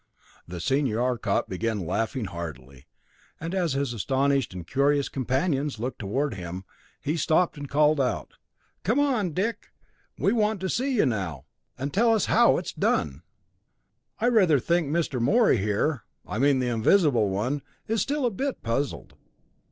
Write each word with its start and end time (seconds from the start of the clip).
The 0.47 0.59
senior 0.59 0.99
Arcot 0.99 1.47
began 1.47 1.85
laughing 1.85 2.25
heartily, 2.25 2.87
and 3.39 3.53
as 3.53 3.73
his 3.73 3.93
astonished 3.93 4.51
and 4.51 4.65
curious 4.65 5.09
companions 5.09 5.77
looked 5.77 5.99
toward 5.99 6.33
him, 6.33 6.63
he 6.99 7.15
stopped 7.15 7.55
and 7.55 7.69
called 7.69 8.01
out, 8.01 8.31
"Come 8.83 8.99
on, 8.99 9.29
Dick! 9.33 9.71
We 10.17 10.33
want 10.33 10.59
to 10.61 10.69
see 10.69 10.95
you 10.95 11.05
now. 11.05 11.45
And 11.77 11.93
tell 11.93 12.15
us 12.15 12.25
how 12.25 12.57
it's 12.57 12.73
done! 12.73 13.21
I 14.17 14.25
rather 14.29 14.59
think 14.59 14.89
Mr. 14.89 15.21
Morey 15.21 15.57
here 15.57 16.03
I 16.25 16.39
mean 16.39 16.57
the 16.57 16.75
visible 16.79 17.29
one 17.29 17.61
is 17.87 18.01
still 18.01 18.25
a 18.25 18.31
bit 18.31 18.63
puzzled." 18.63 19.13